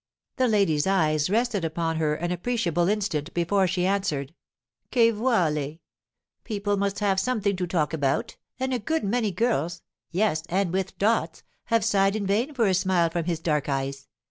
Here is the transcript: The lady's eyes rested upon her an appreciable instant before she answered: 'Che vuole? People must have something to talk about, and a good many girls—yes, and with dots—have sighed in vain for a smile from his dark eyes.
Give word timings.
The 0.37 0.47
lady's 0.47 0.87
eyes 0.87 1.29
rested 1.29 1.63
upon 1.63 1.97
her 1.97 2.15
an 2.15 2.31
appreciable 2.31 2.89
instant 2.89 3.31
before 3.35 3.67
she 3.67 3.85
answered: 3.85 4.33
'Che 4.89 5.11
vuole? 5.11 5.79
People 6.43 6.75
must 6.75 6.97
have 7.01 7.19
something 7.19 7.55
to 7.57 7.67
talk 7.67 7.93
about, 7.93 8.35
and 8.59 8.73
a 8.73 8.79
good 8.79 9.03
many 9.03 9.29
girls—yes, 9.29 10.41
and 10.49 10.73
with 10.73 10.97
dots—have 10.97 11.85
sighed 11.85 12.15
in 12.15 12.25
vain 12.25 12.55
for 12.55 12.65
a 12.65 12.73
smile 12.73 13.11
from 13.11 13.25
his 13.25 13.39
dark 13.39 13.69
eyes. 13.69 14.07